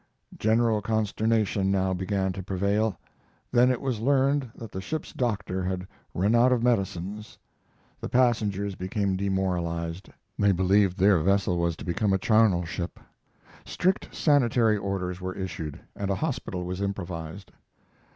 General 0.35 0.81
consternation 0.81 1.69
now 1.69 1.93
began 1.93 2.33
to 2.33 2.41
prevail. 2.41 2.97
Then 3.51 3.69
it 3.69 3.79
was 3.79 3.99
learned 3.99 4.49
that 4.55 4.71
the 4.71 4.81
ship's 4.81 5.13
doctor 5.13 5.61
had 5.63 5.85
run 6.15 6.33
out 6.33 6.51
of 6.51 6.63
medicines. 6.63 7.37
The 7.99 8.09
passengers 8.09 8.73
became 8.73 9.15
demoralized. 9.15 10.09
They 10.39 10.53
believed 10.53 10.97
their 10.97 11.19
vessel 11.19 11.59
was 11.59 11.75
to 11.75 11.85
become 11.85 12.13
a 12.13 12.17
charnel 12.17 12.65
ship. 12.65 12.99
Strict 13.63 14.09
sanitary 14.11 14.75
orders 14.75 15.21
were 15.21 15.35
issued, 15.35 15.79
and 15.95 16.09
a 16.09 16.15
hospital 16.15 16.63
was 16.63 16.81
improvised. 16.81 17.51